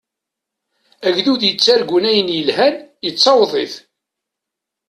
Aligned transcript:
Agdud 1.07 1.41
yettargun 1.45 2.05
ayen 2.09 2.29
yelhan, 2.37 2.75
yettaweḍ-it. 3.05 3.73